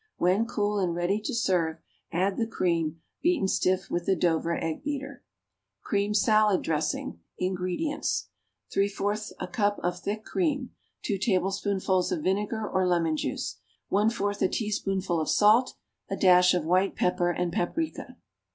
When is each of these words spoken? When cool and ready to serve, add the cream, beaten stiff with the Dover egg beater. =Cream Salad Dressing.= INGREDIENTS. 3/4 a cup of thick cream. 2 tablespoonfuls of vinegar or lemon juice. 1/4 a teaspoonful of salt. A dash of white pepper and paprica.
When 0.17 0.47
cool 0.47 0.79
and 0.79 0.95
ready 0.95 1.19
to 1.21 1.35
serve, 1.35 1.77
add 2.11 2.35
the 2.35 2.47
cream, 2.47 2.99
beaten 3.21 3.47
stiff 3.47 3.91
with 3.91 4.07
the 4.07 4.15
Dover 4.15 4.57
egg 4.57 4.83
beater. 4.83 5.23
=Cream 5.83 6.15
Salad 6.15 6.63
Dressing.= 6.63 7.19
INGREDIENTS. 7.37 8.29
3/4 8.75 9.33
a 9.39 9.45
cup 9.45 9.77
of 9.83 9.99
thick 9.99 10.25
cream. 10.25 10.71
2 11.03 11.19
tablespoonfuls 11.19 12.11
of 12.11 12.23
vinegar 12.23 12.67
or 12.67 12.87
lemon 12.87 13.15
juice. 13.15 13.57
1/4 13.91 14.41
a 14.41 14.47
teaspoonful 14.49 15.21
of 15.21 15.29
salt. 15.29 15.75
A 16.09 16.17
dash 16.17 16.55
of 16.55 16.65
white 16.65 16.95
pepper 16.95 17.29
and 17.29 17.53
paprica. 17.53 18.15